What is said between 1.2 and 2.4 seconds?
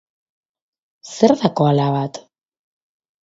da koala bat?